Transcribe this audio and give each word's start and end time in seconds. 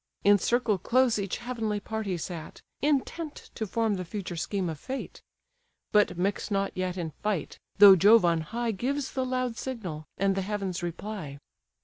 In 0.23 0.39
circle 0.39 0.79
close 0.79 1.19
each 1.19 1.37
heavenly 1.37 1.79
party 1.79 2.17
sat, 2.17 2.63
Intent 2.81 3.51
to 3.53 3.67
form 3.67 3.93
the 3.97 4.03
future 4.03 4.35
scheme 4.35 4.67
of 4.67 4.79
fate; 4.79 5.21
But 5.91 6.17
mix 6.17 6.49
not 6.49 6.75
yet 6.75 6.97
in 6.97 7.11
fight, 7.21 7.59
though 7.77 7.95
Jove 7.95 8.25
on 8.25 8.41
high 8.41 8.71
Gives 8.71 9.11
the 9.11 9.23
loud 9.23 9.57
signal, 9.57 10.05
and 10.17 10.33
the 10.33 10.41
heavens 10.41 10.81
reply. 10.81 11.37